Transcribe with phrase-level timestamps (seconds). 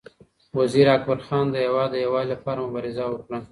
[0.59, 3.39] وزیر اکبر خان د هېواد د یووالي لپاره مبارزه وکړه.